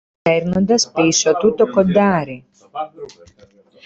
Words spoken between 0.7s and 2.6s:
πίσω του το κοντάρι.